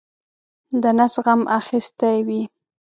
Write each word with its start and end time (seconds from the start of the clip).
د 0.81 0.83
نس 0.97 1.13
غم 1.25 1.41
اخیستی 1.59 2.17
وي. 2.27 2.41